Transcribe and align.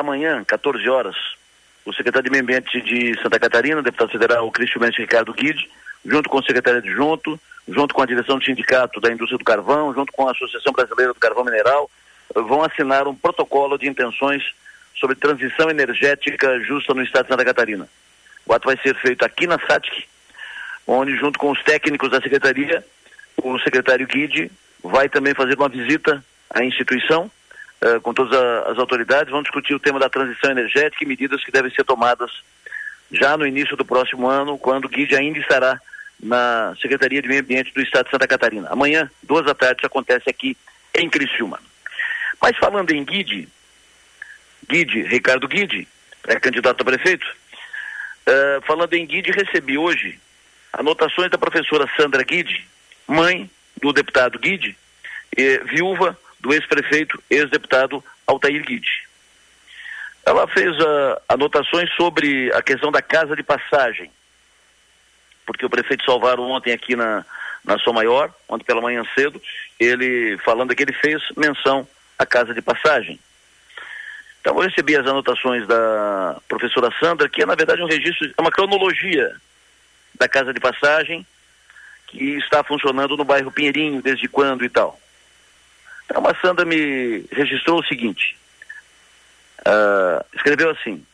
amanhã, 0.00 0.44
14 0.44 0.88
horas, 0.88 1.16
o 1.84 1.92
secretário 1.92 2.24
de 2.24 2.30
Meio 2.30 2.42
Ambiente 2.42 2.80
de 2.82 3.20
Santa 3.22 3.38
Catarina, 3.38 3.82
deputado 3.82 4.10
federal 4.10 4.50
Cristian 4.50 4.80
Mendes 4.80 4.98
Ricardo 4.98 5.32
Guide, 5.32 5.70
junto 6.04 6.28
com 6.28 6.38
o 6.38 6.44
secretário 6.44 6.78
adjunto, 6.78 7.38
junto 7.68 7.94
com 7.94 8.02
a 8.02 8.06
direção 8.06 8.38
do 8.38 8.44
Sindicato 8.44 9.00
da 9.00 9.12
Indústria 9.12 9.38
do 9.38 9.44
Carvão, 9.44 9.92
junto 9.94 10.12
com 10.12 10.28
a 10.28 10.32
Associação 10.32 10.72
Brasileira 10.72 11.12
do 11.12 11.20
Carvão 11.20 11.44
Mineral, 11.44 11.90
vão 12.34 12.62
assinar 12.62 13.06
um 13.06 13.14
protocolo 13.14 13.78
de 13.78 13.88
intenções 13.88 14.42
sobre 14.98 15.16
transição 15.16 15.70
energética 15.70 16.60
justa 16.60 16.94
no 16.94 17.02
estado 17.02 17.24
de 17.24 17.32
Santa 17.32 17.44
Catarina. 17.44 17.88
O 18.46 18.52
ato 18.52 18.66
vai 18.66 18.76
ser 18.78 18.94
feito 18.96 19.24
aqui 19.24 19.46
na 19.46 19.58
SATIC, 19.58 20.06
onde, 20.86 21.16
junto 21.16 21.38
com 21.38 21.50
os 21.50 21.62
técnicos 21.62 22.10
da 22.10 22.20
secretaria, 22.20 22.84
o 23.36 23.58
secretário 23.58 24.06
Guide 24.06 24.50
vai 24.82 25.08
também 25.08 25.34
fazer 25.34 25.56
uma 25.56 25.68
visita 25.68 26.24
à 26.50 26.64
instituição, 26.64 27.30
uh, 27.82 28.00
com 28.00 28.12
todas 28.14 28.32
as 28.66 28.78
autoridades, 28.78 29.30
vão 29.30 29.42
discutir 29.42 29.74
o 29.74 29.80
tema 29.80 29.98
da 29.98 30.08
transição 30.08 30.50
energética 30.50 31.04
e 31.04 31.06
medidas 31.06 31.44
que 31.44 31.52
devem 31.52 31.70
ser 31.70 31.84
tomadas 31.84 32.30
já 33.10 33.36
no 33.36 33.46
início 33.46 33.76
do 33.76 33.84
próximo 33.84 34.28
ano, 34.28 34.58
quando 34.58 34.86
o 34.86 34.88
Guide 34.88 35.14
ainda 35.14 35.38
estará 35.38 35.80
na 36.20 36.74
Secretaria 36.80 37.22
de 37.22 37.28
Meio 37.28 37.40
Ambiente 37.42 37.72
do 37.72 37.80
Estado 37.80 38.06
de 38.06 38.10
Santa 38.10 38.26
Catarina. 38.26 38.68
Amanhã, 38.70 39.10
duas 39.22 39.44
da 39.44 39.54
tarde, 39.54 39.80
isso 39.80 39.86
acontece 39.86 40.28
aqui 40.28 40.56
em 40.94 41.08
Criciúma. 41.08 41.60
Mas 42.40 42.56
falando 42.56 42.90
em 42.90 43.04
Guide, 43.04 43.48
Guide, 44.68 45.02
Ricardo 45.02 45.46
Guide, 45.46 45.86
é 46.26 46.40
candidato 46.40 46.80
a 46.80 46.84
prefeito, 46.84 47.26
uh, 48.26 48.62
falando 48.66 48.94
em 48.94 49.06
Guide, 49.06 49.30
recebi 49.30 49.78
hoje 49.78 50.18
anotações 50.72 51.30
da 51.30 51.38
professora 51.38 51.88
Sandra 51.96 52.22
Guide, 52.22 52.66
mãe 53.06 53.48
do 53.80 53.92
deputado 53.92 54.38
Guide, 54.38 54.76
e 55.36 55.58
viúva 55.58 56.18
do 56.40 56.52
ex-prefeito, 56.52 57.22
ex-deputado 57.30 58.02
Altair 58.26 58.62
Guide. 58.64 59.06
Ela 60.24 60.46
fez 60.48 60.76
uh, 60.78 61.20
anotações 61.28 61.88
sobre 61.94 62.52
a 62.52 62.60
questão 62.60 62.90
da 62.90 63.00
casa 63.00 63.36
de 63.36 63.42
passagem, 63.42 64.10
porque 65.46 65.64
o 65.64 65.70
prefeito 65.70 66.04
Salvaro 66.04 66.42
ontem 66.42 66.72
aqui 66.72 66.96
na, 66.96 67.24
na 67.64 67.78
Sua 67.78 67.92
Maior, 67.92 68.34
ontem 68.48 68.64
pela 68.64 68.80
manhã 68.80 69.04
cedo, 69.14 69.40
ele 69.78 70.36
falando 70.38 70.74
que 70.74 70.82
ele 70.82 70.92
fez 70.92 71.22
menção 71.36 71.86
à 72.18 72.26
casa 72.26 72.52
de 72.52 72.60
passagem. 72.60 73.20
Então 74.40 74.54
eu 74.56 74.68
recebi 74.68 74.96
as 74.96 75.06
anotações 75.06 75.66
da 75.66 76.40
professora 76.48 76.92
Sandra, 77.00 77.28
que 77.28 77.42
é 77.42 77.46
na 77.46 77.54
verdade 77.54 77.82
um 77.82 77.88
registro, 77.88 78.32
é 78.36 78.40
uma 78.40 78.50
cronologia 78.50 79.34
da 80.14 80.28
casa 80.28 80.52
de 80.52 80.60
passagem 80.60 81.26
que 82.06 82.36
está 82.36 82.62
funcionando 82.62 83.16
no 83.16 83.24
bairro 83.24 83.50
Pinheirinho, 83.50 84.00
desde 84.00 84.28
quando 84.28 84.64
e 84.64 84.68
tal. 84.68 84.98
Então 86.06 86.26
a 86.26 86.34
Sandra 86.36 86.64
me 86.64 87.24
registrou 87.32 87.80
o 87.80 87.84
seguinte, 87.84 88.38
uh, 89.60 90.24
escreveu 90.34 90.70
assim, 90.70 91.04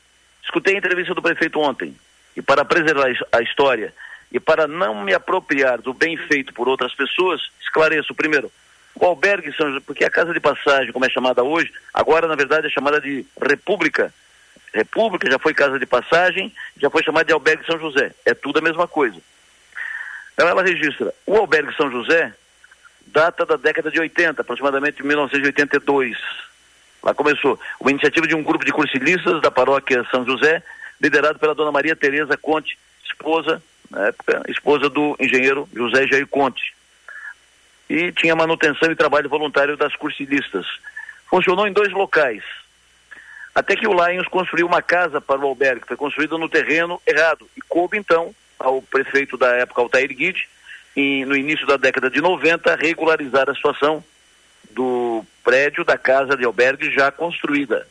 escutei 0.44 0.74
a 0.74 0.78
entrevista 0.78 1.14
do 1.14 1.22
prefeito 1.22 1.58
ontem, 1.58 1.96
e 2.36 2.42
para 2.42 2.64
preservar 2.64 3.08
a 3.32 3.40
história 3.40 3.92
e 4.30 4.40
para 4.40 4.66
não 4.66 5.02
me 5.02 5.12
apropriar 5.12 5.80
do 5.80 5.92
bem 5.92 6.16
feito 6.16 6.54
por 6.54 6.68
outras 6.68 6.94
pessoas, 6.94 7.40
esclareço 7.60 8.14
primeiro, 8.14 8.50
o 8.94 9.06
albergue 9.06 9.54
São 9.54 9.68
José, 9.68 9.82
porque 9.86 10.04
a 10.04 10.10
casa 10.10 10.32
de 10.32 10.40
passagem, 10.40 10.92
como 10.92 11.04
é 11.04 11.08
chamada 11.08 11.42
hoje, 11.42 11.72
agora 11.92 12.26
na 12.26 12.34
verdade 12.34 12.66
é 12.66 12.70
chamada 12.70 13.00
de 13.00 13.26
República. 13.40 14.12
República 14.72 15.30
já 15.30 15.38
foi 15.38 15.52
casa 15.54 15.78
de 15.78 15.86
passagem, 15.86 16.52
já 16.78 16.88
foi 16.88 17.02
chamada 17.02 17.26
de 17.26 17.32
albergue 17.32 17.66
São 17.66 17.78
José. 17.78 18.12
É 18.24 18.34
tudo 18.34 18.58
a 18.58 18.62
mesma 18.62 18.88
coisa. 18.88 19.16
Então 20.34 20.48
ela 20.48 20.62
registra, 20.62 21.12
o 21.26 21.36
albergue 21.36 21.74
São 21.76 21.90
José 21.90 22.34
data 23.06 23.44
da 23.44 23.56
década 23.56 23.90
de 23.90 24.00
80, 24.00 24.42
aproximadamente 24.42 25.04
1982. 25.04 26.18
Lá 27.02 27.12
começou 27.14 27.58
uma 27.80 27.90
iniciativa 27.90 28.26
de 28.26 28.34
um 28.34 28.42
grupo 28.42 28.64
de 28.64 28.72
cursilistas 28.72 29.40
da 29.42 29.50
paróquia 29.50 30.06
São 30.10 30.24
José, 30.24 30.62
liderado 31.00 31.38
pela 31.38 31.54
dona 31.54 31.72
Maria 31.72 31.96
Tereza 31.96 32.36
Conte, 32.36 32.78
esposa 33.04 33.62
na 33.90 34.08
época, 34.08 34.42
esposa 34.48 34.88
do 34.88 35.16
engenheiro 35.20 35.68
José 35.74 36.06
Jair 36.06 36.26
Conte. 36.26 36.74
E 37.90 38.10
tinha 38.12 38.34
manutenção 38.34 38.90
e 38.90 38.96
trabalho 38.96 39.28
voluntário 39.28 39.76
das 39.76 39.94
cursilistas. 39.96 40.66
Funcionou 41.28 41.66
em 41.66 41.72
dois 41.72 41.92
locais. 41.92 42.42
Até 43.54 43.76
que 43.76 43.86
o 43.86 43.92
Lions 43.92 44.28
construiu 44.28 44.66
uma 44.66 44.80
casa 44.80 45.20
para 45.20 45.40
o 45.40 45.46
albergue, 45.46 45.86
foi 45.86 45.96
construída 45.96 46.38
no 46.38 46.48
terreno 46.48 47.00
errado. 47.06 47.46
E 47.54 47.60
coube 47.60 47.98
então 47.98 48.34
ao 48.58 48.80
prefeito 48.80 49.36
da 49.36 49.48
época, 49.56 49.82
Altair 49.82 50.08
Guide, 50.08 50.48
e, 50.96 51.24
no 51.24 51.36
início 51.36 51.66
da 51.66 51.76
década 51.76 52.10
de 52.10 52.20
90, 52.20 52.76
regularizar 52.76 53.48
a 53.48 53.54
situação 53.54 54.04
do 54.70 55.24
prédio 55.42 55.84
da 55.84 55.98
casa 55.98 56.36
de 56.36 56.44
albergue 56.44 56.90
já 56.90 57.10
construída. 57.10 57.86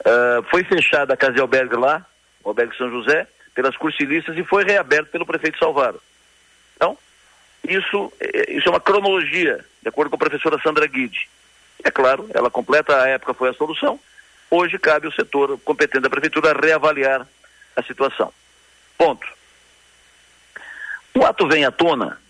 Uh, 0.00 0.42
foi 0.50 0.62
fechada 0.64 1.14
a 1.14 1.16
casa 1.16 1.32
de 1.34 1.40
albergue 1.40 1.76
lá, 1.76 2.04
o 2.42 2.48
albergue 2.48 2.76
São 2.76 2.90
José, 2.90 3.26
pelas 3.54 3.76
cursilistas 3.76 4.36
e 4.36 4.44
foi 4.44 4.64
reaberto 4.64 5.10
pelo 5.10 5.26
prefeito 5.26 5.58
Salvaro. 5.58 6.00
Então, 6.76 6.96
isso, 7.66 8.12
é, 8.20 8.52
isso 8.52 8.68
é 8.68 8.70
uma 8.70 8.80
cronologia, 8.80 9.64
de 9.82 9.88
acordo 9.88 10.10
com 10.10 10.16
a 10.16 10.28
professora 10.28 10.60
Sandra 10.62 10.86
Guide. 10.86 11.28
É 11.82 11.90
claro, 11.90 12.28
ela 12.32 12.50
completa, 12.50 13.02
a 13.02 13.08
época 13.08 13.34
foi 13.34 13.48
a 13.48 13.54
solução, 13.54 13.98
hoje 14.50 14.78
cabe 14.78 15.06
ao 15.06 15.12
setor 15.12 15.58
competente 15.60 16.02
da 16.02 16.10
prefeitura 16.10 16.52
reavaliar 16.52 17.26
a 17.74 17.82
situação. 17.82 18.32
Ponto. 18.96 19.26
O 21.16 21.24
ato 21.24 21.48
vem 21.48 21.64
à 21.64 21.70
tona, 21.70 22.20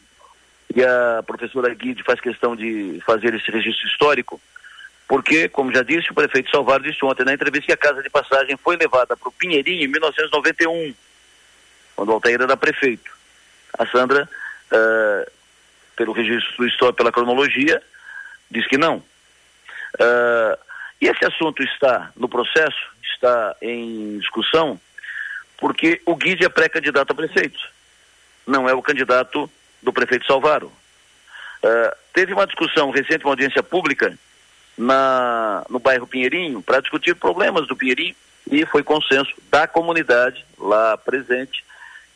e 0.72 0.80
a 0.80 1.20
professora 1.26 1.74
Guide 1.74 2.04
faz 2.04 2.20
questão 2.20 2.54
de 2.54 3.02
fazer 3.04 3.34
esse 3.34 3.50
registro 3.50 3.88
histórico, 3.88 4.40
porque, 5.08 5.48
como 5.48 5.74
já 5.74 5.82
disse, 5.82 6.12
o 6.12 6.14
prefeito 6.14 6.52
Salvaro 6.52 6.84
disse 6.84 7.04
ontem 7.04 7.24
na 7.24 7.34
entrevista 7.34 7.66
que 7.66 7.72
a 7.72 7.76
casa 7.76 8.00
de 8.00 8.08
passagem 8.08 8.56
foi 8.56 8.76
levada 8.76 9.16
para 9.16 9.28
o 9.28 9.32
Pinheirinho 9.32 9.82
em 9.82 9.88
1991 9.88 10.94
quando 11.96 12.10
o 12.10 12.12
Altair 12.12 12.40
era 12.40 12.56
prefeito. 12.56 13.10
A 13.76 13.86
Sandra, 13.86 14.28
uh, 14.70 15.32
pelo 15.96 16.12
registro 16.12 16.64
histórico, 16.68 16.98
pela 16.98 17.10
cronologia, 17.10 17.82
diz 18.48 18.68
que 18.68 18.78
não. 18.78 18.98
Uh, 19.98 20.56
e 21.00 21.08
esse 21.08 21.24
assunto 21.24 21.60
está 21.64 22.12
no 22.14 22.28
processo, 22.28 22.78
está 23.02 23.56
em 23.60 24.18
discussão, 24.18 24.80
porque 25.58 26.00
o 26.06 26.14
Guide 26.14 26.44
é 26.44 26.48
pré-candidato 26.48 27.10
a 27.10 27.16
prefeito, 27.16 27.58
não 28.46 28.68
é 28.68 28.74
o 28.74 28.82
candidato 28.82 29.50
do 29.82 29.92
prefeito 29.92 30.26
Salvaro. 30.26 30.72
Uh, 31.62 31.96
teve 32.12 32.32
uma 32.32 32.46
discussão 32.46 32.90
recente, 32.90 33.24
uma 33.24 33.32
audiência 33.32 33.62
pública, 33.62 34.16
na, 34.76 35.64
no 35.70 35.78
bairro 35.78 36.06
Pinheirinho, 36.06 36.62
para 36.62 36.80
discutir 36.80 37.14
problemas 37.16 37.66
do 37.66 37.76
Pinheirinho, 37.76 38.14
e 38.50 38.64
foi 38.66 38.82
consenso 38.82 39.32
da 39.50 39.66
comunidade 39.66 40.44
lá 40.58 40.96
presente 40.96 41.64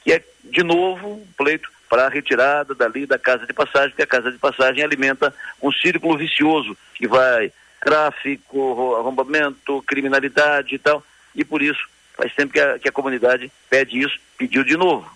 que 0.03 0.13
é, 0.13 0.23
de 0.45 0.63
novo, 0.63 1.09
um 1.09 1.27
pleito 1.37 1.71
para 1.89 2.07
a 2.07 2.09
retirada 2.09 2.75
dali 2.75 3.05
da 3.05 3.19
casa 3.19 3.47
de 3.47 3.53
passagem, 3.53 3.91
porque 3.91 4.03
a 4.03 4.07
casa 4.07 4.31
de 4.31 4.39
passagem 4.39 4.83
alimenta 4.83 5.35
um 5.61 5.73
círculo 5.73 6.17
vicioso 6.17 6.77
que 6.95 7.07
vai 7.07 7.53
tráfico, 7.81 8.97
arrombamento, 8.97 9.83
criminalidade 9.87 10.75
e 10.75 10.79
tal, 10.79 11.05
e 11.35 11.45
por 11.45 11.63
isso 11.63 11.81
faz 12.17 12.35
tempo 12.35 12.53
que 12.53 12.61
a, 12.61 12.79
que 12.79 12.89
a 12.89 12.93
comunidade 12.93 13.51
pede 13.69 13.99
isso, 13.99 14.19
pediu 14.37 14.63
de 14.63 14.77
novo. 14.77 15.11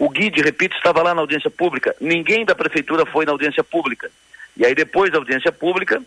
O 0.00 0.08
Guide, 0.08 0.40
repito, 0.40 0.74
estava 0.74 1.02
lá 1.02 1.14
na 1.14 1.20
audiência 1.20 1.50
pública, 1.50 1.94
ninguém 2.00 2.42
da 2.42 2.54
prefeitura 2.54 3.04
foi 3.04 3.26
na 3.26 3.32
audiência 3.32 3.62
pública. 3.62 4.10
E 4.56 4.64
aí 4.64 4.74
depois 4.74 5.12
da 5.12 5.18
audiência 5.18 5.52
pública, 5.52 6.02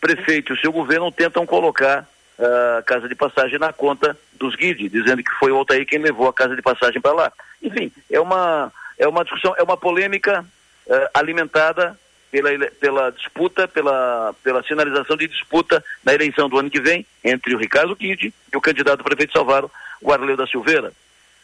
prefeito 0.00 0.52
e 0.52 0.56
o 0.56 0.58
seu 0.58 0.72
governo 0.72 1.12
tentam 1.12 1.46
colocar 1.46 2.08
a 2.36 2.82
casa 2.82 3.08
de 3.08 3.14
passagem 3.14 3.56
na 3.56 3.72
conta 3.72 4.18
dos 4.32 4.56
guides, 4.56 4.90
dizendo 4.90 5.22
que 5.22 5.30
foi 5.38 5.52
o 5.52 5.58
Altair 5.58 5.86
quem 5.86 6.00
levou 6.00 6.26
a 6.26 6.34
casa 6.34 6.56
de 6.56 6.60
passagem 6.60 7.00
para 7.00 7.12
lá. 7.12 7.32
Enfim, 7.62 7.92
é 8.10 8.18
uma, 8.18 8.72
é 8.98 9.06
uma 9.06 9.22
discussão, 9.22 9.54
é 9.56 9.62
uma 9.62 9.76
polêmica 9.76 10.44
uh, 10.86 11.08
alimentada 11.14 11.96
pela, 12.32 12.50
pela 12.80 13.10
disputa, 13.10 13.68
pela, 13.68 14.34
pela 14.42 14.62
sinalização 14.64 15.16
de 15.16 15.28
disputa 15.28 15.84
na 16.04 16.12
eleição 16.12 16.48
do 16.48 16.58
ano 16.58 16.68
que 16.68 16.80
vem 16.80 17.06
entre 17.22 17.54
o 17.54 17.58
Ricardo 17.58 17.94
Guide 17.94 18.34
e 18.52 18.56
o 18.56 18.60
candidato 18.60 19.04
prefeito 19.04 19.32
Salvaro, 19.32 19.70
o 20.02 20.12
Arleu 20.12 20.36
da 20.36 20.48
Silveira. 20.48 20.92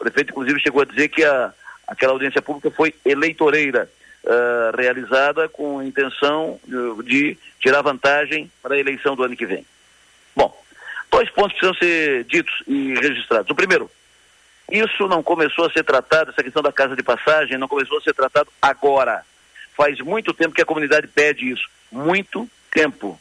O 0.01 0.03
prefeito, 0.03 0.31
inclusive, 0.31 0.59
chegou 0.59 0.83
a 0.83 0.85
dizer 0.85 1.09
que 1.09 1.25
a, 1.25 1.55
aquela 1.87 2.13
audiência 2.13 2.43
pública 2.43 2.71
foi 2.71 2.95
eleitoreira, 3.05 3.91
uh, 4.25 4.77
realizada 4.77 5.49
com 5.49 5.79
a 5.79 5.85
intenção 5.85 6.61
de, 6.67 7.03
de 7.05 7.39
tirar 7.61 7.83
vantagem 7.83 8.51
para 8.63 8.75
a 8.75 8.79
eleição 8.79 9.15
do 9.15 9.23
ano 9.23 9.37
que 9.37 9.47
vem. 9.47 9.65
Bom, 10.35 10.57
Dois 11.13 11.29
pontos 11.29 11.53
precisam 11.53 11.75
ser 11.75 12.25
ditos 12.25 12.63
e 12.67 12.95
registrados. 12.95 13.51
O 13.51 13.55
primeiro, 13.55 13.91
isso 14.71 15.07
não 15.07 15.23
começou 15.23 15.67
a 15.67 15.71
ser 15.71 15.85
tratado, 15.85 16.31
essa 16.31 16.43
questão 16.43 16.63
da 16.63 16.73
casa 16.73 16.97
de 16.97 17.03
passagem 17.03 17.59
não 17.59 17.69
começou 17.69 17.99
a 17.99 18.01
ser 18.01 18.15
tratado 18.15 18.51
agora. 18.63 19.23
Faz 19.77 20.01
muito 20.01 20.33
tempo 20.33 20.55
que 20.55 20.63
a 20.63 20.67
comunidade 20.67 21.07
pede 21.07 21.51
isso. 21.51 21.69
Muito 21.91 22.49
tempo. 22.71 23.21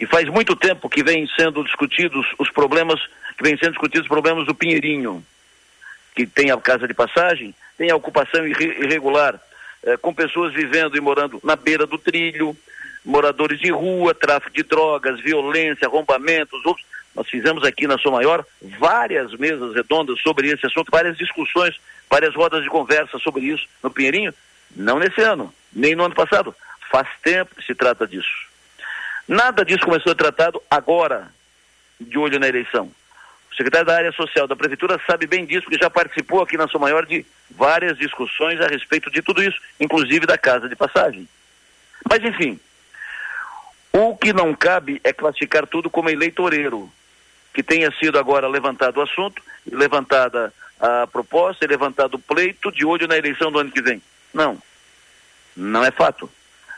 E 0.00 0.06
faz 0.06 0.26
muito 0.30 0.56
tempo 0.56 0.88
que 0.88 1.04
vem 1.04 1.28
sendo 1.38 1.62
discutidos 1.62 2.26
os 2.38 2.50
problemas, 2.50 2.98
que 3.36 3.42
vem 3.42 3.58
sendo 3.58 3.72
discutidos 3.72 4.06
os 4.06 4.08
problemas 4.08 4.46
do 4.46 4.54
Pinheirinho, 4.54 5.22
que 6.16 6.26
tem 6.26 6.50
a 6.50 6.56
casa 6.56 6.88
de 6.88 6.94
passagem, 6.94 7.54
tem 7.76 7.90
a 7.90 7.96
ocupação 7.96 8.46
irregular, 8.46 9.40
eh, 9.82 9.96
com 9.96 10.14
pessoas 10.14 10.52
vivendo 10.52 10.96
e 10.96 11.00
morando 11.00 11.40
na 11.42 11.56
beira 11.56 11.86
do 11.86 11.98
trilho, 11.98 12.56
moradores 13.04 13.58
de 13.60 13.70
rua, 13.70 14.14
tráfico 14.14 14.52
de 14.52 14.62
drogas, 14.62 15.20
violência, 15.20 15.86
arrombamentos, 15.86 16.64
outros 16.64 16.86
Nós 17.14 17.28
fizemos 17.28 17.62
aqui 17.62 17.86
na 17.86 17.96
Sua 17.96 18.10
Maior 18.10 18.44
várias 18.60 19.32
mesas 19.34 19.72
redondas 19.74 20.20
sobre 20.20 20.48
esse 20.48 20.66
assunto, 20.66 20.90
várias 20.90 21.16
discussões, 21.16 21.78
várias 22.10 22.34
rodas 22.34 22.64
de 22.64 22.68
conversa 22.68 23.18
sobre 23.18 23.44
isso 23.44 23.66
no 23.82 23.90
Pinheirinho. 23.90 24.34
Não 24.74 24.98
nesse 24.98 25.20
ano, 25.20 25.54
nem 25.72 25.94
no 25.94 26.04
ano 26.04 26.14
passado. 26.14 26.54
Faz 26.90 27.06
tempo 27.22 27.54
que 27.54 27.64
se 27.64 27.74
trata 27.74 28.04
disso. 28.06 28.48
Nada 29.28 29.64
disso 29.64 29.84
começou 29.84 30.10
a 30.10 30.14
ser 30.14 30.18
tratado 30.18 30.60
agora, 30.68 31.28
de 32.00 32.18
olho 32.18 32.40
na 32.40 32.48
eleição. 32.48 32.90
O 33.50 33.54
secretário 33.54 33.86
da 33.86 33.96
área 33.96 34.10
social 34.10 34.48
da 34.48 34.56
prefeitura 34.56 35.00
sabe 35.06 35.28
bem 35.28 35.46
disso, 35.46 35.62
porque 35.62 35.78
já 35.78 35.88
participou 35.88 36.42
aqui 36.42 36.56
na 36.56 36.66
Sua 36.66 36.80
Maior 36.80 37.06
de 37.06 37.24
várias 37.50 37.96
discussões 37.98 38.60
a 38.60 38.66
respeito 38.66 39.10
de 39.10 39.22
tudo 39.22 39.42
isso, 39.42 39.58
inclusive 39.78 40.26
da 40.26 40.38
casa 40.38 40.68
de 40.68 40.76
passagem. 40.76 41.28
Mas, 42.08 42.22
enfim, 42.22 42.58
o 43.92 44.16
que 44.16 44.32
não 44.32 44.54
cabe 44.54 45.00
é 45.04 45.12
classificar 45.12 45.66
tudo 45.66 45.88
como 45.88 46.10
eleitoreiro, 46.10 46.90
que 47.52 47.62
tenha 47.62 47.90
sido 47.92 48.18
agora 48.18 48.48
levantado 48.48 48.98
o 48.98 49.02
assunto, 49.02 49.42
levantada 49.70 50.52
a 50.80 51.06
proposta 51.06 51.66
levantado 51.66 52.14
o 52.14 52.18
pleito 52.18 52.70
de 52.70 52.84
olho 52.84 53.06
na 53.06 53.16
eleição 53.16 53.50
do 53.50 53.58
ano 53.58 53.70
que 53.70 53.80
vem. 53.80 54.02
Não, 54.32 54.60
não 55.56 55.84
é 55.84 55.90
fato. 55.90 56.24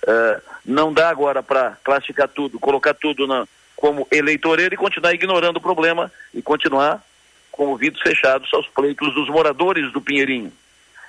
Uh, 0.03 0.43
não 0.65 0.93
dá 0.93 1.09
agora 1.09 1.43
para 1.43 1.77
classificar 1.83 2.29
tudo, 2.29 2.61
colocar 2.61 2.95
tudo 2.95 3.27
na, 3.27 3.47
como 3.75 4.07
eleitoreiro 4.11 4.75
e 4.75 4.79
continuar 4.79 5.13
ignorando 5.13 5.57
o 5.57 5.61
problema 5.61 6.13
e 6.33 6.43
continuar 6.43 7.03
com 7.57 7.69
ouvidos 7.69 8.01
fechados 8.03 8.53
aos 8.53 8.69
pleitos 8.69 9.15
dos 9.15 9.29
moradores 9.29 9.91
do 9.93 10.01
Pinheirinho. 10.01 10.53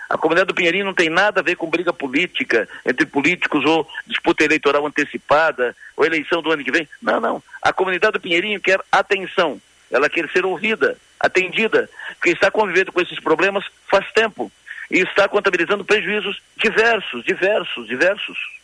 A 0.09 0.17
comunidade 0.17 0.47
do 0.47 0.55
Pinheirinho 0.55 0.85
não 0.85 0.93
tem 0.93 1.09
nada 1.09 1.41
a 1.41 1.43
ver 1.43 1.57
com 1.57 1.69
briga 1.69 1.91
política 1.91 2.67
entre 2.85 3.05
políticos 3.05 3.65
ou 3.65 3.85
disputa 4.05 4.45
eleitoral 4.45 4.85
antecipada 4.85 5.75
ou 5.97 6.05
eleição 6.05 6.41
do 6.41 6.49
ano 6.49 6.63
que 6.63 6.71
vem. 6.71 6.87
Não, 7.01 7.19
não. 7.19 7.43
A 7.61 7.73
comunidade 7.73 8.13
do 8.13 8.21
Pinheirinho 8.21 8.61
quer 8.61 8.79
atenção. 8.89 9.61
Ela 9.91 10.09
quer 10.09 10.29
ser 10.29 10.45
ouvida, 10.45 10.97
atendida, 11.19 11.89
porque 12.15 12.29
está 12.29 12.49
convivendo 12.49 12.91
com 12.91 13.01
esses 13.01 13.19
problemas 13.19 13.65
faz 13.89 14.09
tempo 14.13 14.49
e 14.89 14.99
está 14.99 15.27
contabilizando 15.27 15.83
prejuízos 15.83 16.41
diversos, 16.55 17.23
diversos, 17.25 17.87
diversos. 17.87 18.57